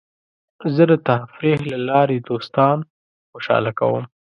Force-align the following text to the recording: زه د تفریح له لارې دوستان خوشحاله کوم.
زه 0.75 0.83
د 0.91 0.93
تفریح 1.07 1.59
له 1.71 1.77
لارې 1.89 2.17
دوستان 2.29 2.77
خوشحاله 3.31 3.71
کوم. 3.79 4.03